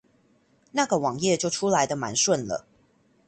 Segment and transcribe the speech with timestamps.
[0.71, 2.65] 那個網頁就出來的蠻順了